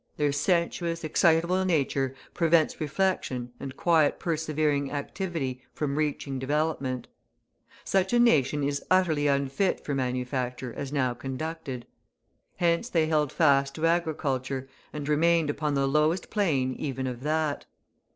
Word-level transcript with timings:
Their 0.17 0.31
sensuous, 0.31 1.03
excitable 1.03 1.63
nature 1.63 2.15
prevents 2.33 2.81
reflection 2.81 3.51
and 3.59 3.77
quiet, 3.77 4.17
persevering 4.19 4.91
activity 4.91 5.61
from 5.75 5.95
reaching 5.95 6.39
development 6.39 7.07
such 7.83 8.11
a 8.11 8.17
nation 8.17 8.63
is 8.63 8.83
utterly 8.89 9.27
unfit 9.27 9.85
for 9.85 9.93
manufacture 9.93 10.73
as 10.73 10.91
now 10.91 11.13
conducted. 11.13 11.85
Hence 12.55 12.89
they 12.89 13.05
held 13.05 13.31
fast 13.31 13.75
to 13.75 13.85
agriculture, 13.85 14.67
and 14.91 15.07
remained 15.07 15.51
upon 15.51 15.75
the 15.75 15.87
lowest 15.87 16.31
plane 16.31 16.73
even 16.73 17.05
of 17.05 17.21
that. 17.21 17.67